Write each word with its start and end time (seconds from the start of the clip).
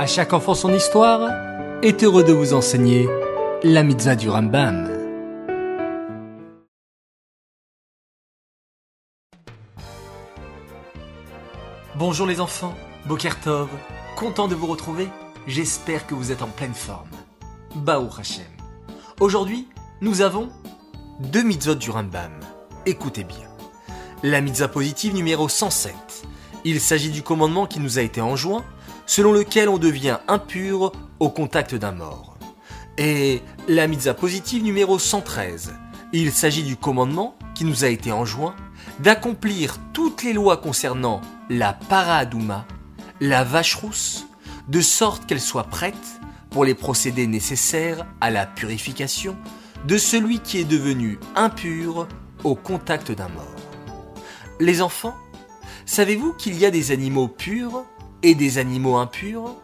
À 0.00 0.06
chaque 0.06 0.32
enfant 0.32 0.54
son 0.54 0.72
histoire 0.72 1.30
est 1.82 2.02
heureux 2.02 2.24
de 2.24 2.32
vous 2.32 2.54
enseigner 2.54 3.06
la 3.62 3.82
mitzvah 3.82 4.16
du 4.16 4.30
Rambam. 4.30 4.88
Bonjour 11.96 12.26
les 12.26 12.40
enfants, 12.40 12.74
Bokertov, 13.04 13.68
content 14.16 14.48
de 14.48 14.54
vous 14.54 14.68
retrouver, 14.68 15.06
j'espère 15.46 16.06
que 16.06 16.14
vous 16.14 16.32
êtes 16.32 16.40
en 16.40 16.48
pleine 16.48 16.72
forme. 16.72 17.10
Baou 17.74 18.08
Hashem. 18.18 18.46
Aujourd'hui, 19.20 19.68
nous 20.00 20.22
avons 20.22 20.48
deux 21.18 21.42
mitzvot 21.42 21.74
du 21.74 21.90
Rambam. 21.90 22.32
Écoutez 22.86 23.24
bien. 23.24 23.50
La 24.22 24.40
mitzvah 24.40 24.68
positive 24.68 25.12
numéro 25.12 25.46
107. 25.46 25.92
Il 26.64 26.80
s'agit 26.80 27.10
du 27.10 27.22
commandement 27.22 27.66
qui 27.66 27.80
nous 27.80 27.98
a 27.98 28.02
été 28.02 28.20
enjoint, 28.20 28.64
selon 29.06 29.32
lequel 29.32 29.68
on 29.68 29.78
devient 29.78 30.18
impur 30.28 30.92
au 31.18 31.30
contact 31.30 31.74
d'un 31.74 31.92
mort. 31.92 32.36
Et 32.98 33.40
la 33.66 33.86
mitzvah 33.86 34.14
positive 34.14 34.62
numéro 34.62 34.98
113. 34.98 35.72
Il 36.12 36.32
s'agit 36.32 36.62
du 36.62 36.76
commandement 36.76 37.36
qui 37.54 37.64
nous 37.64 37.84
a 37.84 37.88
été 37.88 38.12
enjoint 38.12 38.54
d'accomplir 38.98 39.78
toutes 39.92 40.22
les 40.22 40.32
lois 40.32 40.58
concernant 40.58 41.22
la 41.48 41.72
paradouma, 41.72 42.66
la 43.20 43.42
vache 43.44 43.76
rousse, 43.76 44.26
de 44.68 44.80
sorte 44.80 45.26
qu'elle 45.26 45.40
soit 45.40 45.64
prête 45.64 45.94
pour 46.50 46.64
les 46.64 46.74
procédés 46.74 47.26
nécessaires 47.26 48.06
à 48.20 48.30
la 48.30 48.44
purification 48.44 49.36
de 49.86 49.96
celui 49.96 50.40
qui 50.40 50.58
est 50.58 50.64
devenu 50.64 51.18
impur 51.36 52.06
au 52.44 52.54
contact 52.54 53.12
d'un 53.12 53.28
mort. 53.28 53.46
Les 54.58 54.82
enfants, 54.82 55.16
savez-vous 55.90 56.34
qu'il 56.34 56.56
y 56.56 56.64
a 56.64 56.70
des 56.70 56.92
animaux 56.92 57.26
purs 57.26 57.84
et 58.22 58.36
des 58.36 58.58
animaux 58.58 58.96
impurs? 58.96 59.56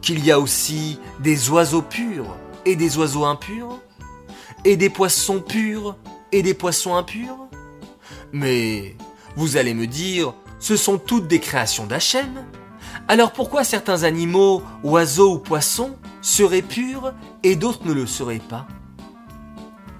Qu'il 0.00 0.24
y 0.24 0.32
a 0.32 0.40
aussi 0.40 0.98
des 1.20 1.50
oiseaux 1.50 1.82
purs 1.82 2.34
et 2.64 2.76
des 2.76 2.96
oiseaux 2.96 3.26
impurs? 3.26 3.78
Et 4.64 4.78
des 4.78 4.88
poissons 4.88 5.42
purs 5.42 5.98
et 6.32 6.42
des 6.42 6.54
poissons 6.54 6.96
impurs? 6.96 7.36
Mais 8.32 8.96
vous 9.36 9.58
allez 9.58 9.74
me 9.74 9.86
dire, 9.86 10.32
ce 10.60 10.76
sont 10.76 10.96
toutes 10.96 11.28
des 11.28 11.40
créations 11.40 11.84
d'Hachem. 11.84 12.46
Alors 13.06 13.32
pourquoi 13.32 13.64
certains 13.64 14.04
animaux, 14.04 14.62
oiseaux 14.82 15.34
ou 15.34 15.38
poissons, 15.38 15.98
seraient 16.22 16.62
purs 16.62 17.12
et 17.42 17.54
d'autres 17.54 17.86
ne 17.86 17.92
le 17.92 18.06
seraient 18.06 18.38
pas? 18.38 18.66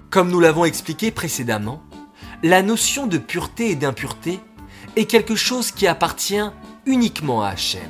Comme 0.08 0.30
nous 0.30 0.40
l'avons 0.40 0.64
expliqué 0.64 1.11
précédemment, 1.11 1.83
la 2.42 2.62
notion 2.62 3.06
de 3.06 3.18
pureté 3.18 3.72
et 3.72 3.77
d'impureté 3.77 4.40
est 4.96 5.06
quelque 5.06 5.34
chose 5.34 5.70
qui 5.70 5.86
appartient 5.86 6.50
uniquement 6.86 7.42
à 7.42 7.48
Hachem. 7.48 7.82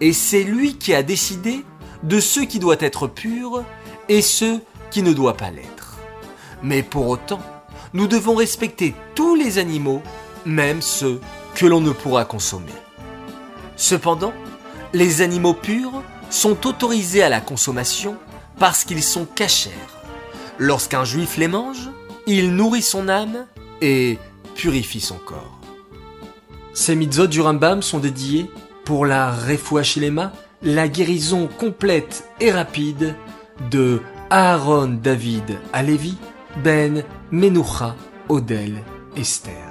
Et 0.00 0.12
c'est 0.12 0.44
lui 0.44 0.76
qui 0.76 0.94
a 0.94 1.02
décidé 1.02 1.64
de 2.02 2.20
ce 2.20 2.40
qui 2.40 2.58
doit 2.58 2.76
être 2.80 3.06
pur 3.06 3.64
et 4.08 4.22
ce 4.22 4.60
qui 4.90 5.02
ne 5.02 5.12
doit 5.12 5.36
pas 5.36 5.50
l'être. 5.50 5.98
Mais 6.62 6.82
pour 6.82 7.08
autant, 7.08 7.40
nous 7.92 8.06
devons 8.06 8.34
respecter 8.34 8.94
tous 9.14 9.34
les 9.34 9.58
animaux, 9.58 10.02
même 10.46 10.82
ceux 10.82 11.20
que 11.54 11.66
l'on 11.66 11.80
ne 11.80 11.92
pourra 11.92 12.24
consommer. 12.24 12.72
Cependant, 13.76 14.32
les 14.92 15.22
animaux 15.22 15.54
purs 15.54 16.02
sont 16.30 16.66
autorisés 16.66 17.22
à 17.22 17.28
la 17.28 17.40
consommation 17.40 18.16
parce 18.58 18.84
qu'ils 18.84 19.02
sont 19.02 19.24
cachers. 19.24 19.70
Lorsqu'un 20.58 21.04
juif 21.04 21.36
les 21.36 21.48
mange, 21.48 21.90
il 22.26 22.54
nourrit 22.54 22.82
son 22.82 23.08
âme 23.08 23.46
et 23.80 24.18
purifie 24.54 25.00
son 25.00 25.16
corps. 25.16 25.59
Ces 26.72 26.94
mitzvot 26.94 27.26
du 27.26 27.40
Rambam 27.40 27.82
sont 27.82 27.98
dédiés 27.98 28.50
pour 28.84 29.06
la 29.06 29.32
Refuachilema, 29.32 30.32
la 30.62 30.88
guérison 30.88 31.48
complète 31.58 32.28
et 32.40 32.50
rapide 32.50 33.14
de 33.70 34.00
Aaron 34.30 34.98
David 35.02 35.58
Alevi, 35.72 36.16
Ben 36.62 37.02
Menucha 37.30 37.96
Odel 38.28 38.82
Esther. 39.16 39.69